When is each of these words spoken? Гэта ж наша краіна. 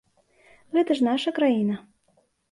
Гэта 0.77 0.95
ж 0.99 1.05
наша 1.07 1.33
краіна. 1.39 1.75